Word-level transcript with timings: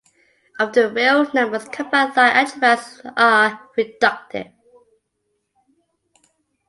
Over 0.59 0.71
the 0.71 0.89
real 0.91 1.31
numbers, 1.31 1.65
compact 1.65 2.17
Lie 2.17 2.31
algebras 2.33 3.01
are 3.15 3.69
reductive. 3.77 4.51